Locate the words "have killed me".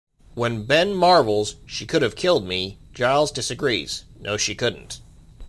2.01-2.79